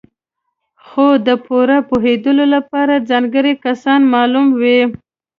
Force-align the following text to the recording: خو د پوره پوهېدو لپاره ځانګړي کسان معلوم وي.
خو 0.85 1.07
د 1.27 1.29
پوره 1.45 1.77
پوهېدو 1.89 2.31
لپاره 2.55 3.05
ځانګړي 3.09 3.53
کسان 3.65 4.01
معلوم 4.13 4.47
وي. 4.61 4.79